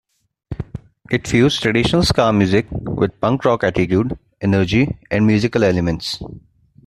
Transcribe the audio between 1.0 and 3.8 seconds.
It fused traditional ska music with punk rock